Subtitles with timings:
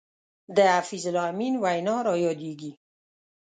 [0.55, 2.71] د حفیظ الله امین وینا را یادېږي.